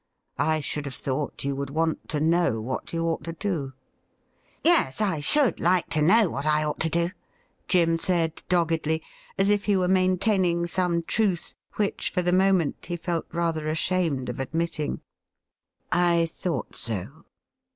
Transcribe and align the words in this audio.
I 0.39 0.61
should 0.61 0.85
have 0.85 0.95
thought 0.95 1.43
you 1.43 1.55
would 1.55 1.69
want 1.69 2.09
to 2.09 2.19
know 2.19 2.59
what 2.59 2.91
you 2.91 3.03
ought 3.05 3.23
to 3.25 3.33
do.'' 3.33 3.73
Yes; 4.63 4.99
I 4.99 5.19
should 5.19 5.59
like 5.59 5.89
to 5.89 6.01
know 6.01 6.27
what 6.27 6.43
I 6.47 6.63
ought 6.63 6.79
to 6.79 6.89
do,' 6.89 7.11
Jim 7.67 7.99
said 7.99 8.41
doggedly, 8.49 9.03
as 9.37 9.51
if 9.51 9.65
he 9.65 9.77
were 9.77 9.87
maintaining 9.87 10.65
some 10.65 11.03
truth 11.03 11.53
which, 11.75 12.09
for 12.09 12.23
the 12.23 12.33
moment, 12.33 12.87
he 12.87 12.97
felt 12.97 13.27
rather 13.31 13.67
ashamed 13.69 14.27
of 14.27 14.39
admitting.' 14.39 15.01
I 15.91 16.25
thought 16.25 16.75
so. 16.75 17.25